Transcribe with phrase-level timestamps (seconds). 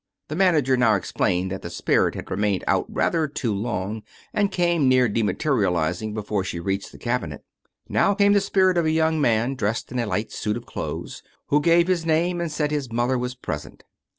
[0.29, 4.01] The manager now explained that the spirit had remained out rather too long
[4.33, 7.45] and came near dematerializing before she reached the cabinet.
[7.87, 11.21] Now came the spirit of a young man, dressed in a light suit of clothes,
[11.49, 13.83] who gave his name and said his mother was pres ent.